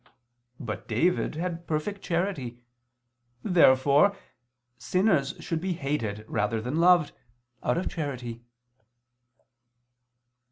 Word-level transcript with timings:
But 0.59 0.87
David 0.87 1.35
had 1.35 1.67
perfect 1.67 2.01
charity. 2.01 2.57
Therefore 3.43 4.17
sinners 4.79 5.35
should 5.39 5.61
be 5.61 5.73
hated 5.73 6.25
rather 6.27 6.59
than 6.59 6.77
loved, 6.77 7.11
out 7.61 7.77
of 7.77 7.87
charity. 7.87 8.41